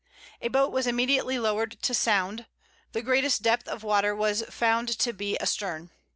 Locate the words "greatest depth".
3.03-3.67